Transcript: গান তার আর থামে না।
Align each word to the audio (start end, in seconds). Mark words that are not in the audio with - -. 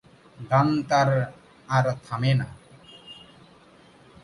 গান 0.49 0.67
তার 0.89 1.09
আর 1.69 1.85
থামে 2.05 2.31
না। 2.39 2.47